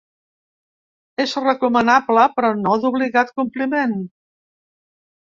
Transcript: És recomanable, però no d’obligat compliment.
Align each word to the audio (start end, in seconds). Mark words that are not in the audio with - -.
És 1.25 1.35
recomanable, 1.43 2.25
però 2.39 2.51
no 2.65 2.81
d’obligat 2.87 3.33
compliment. 3.39 3.99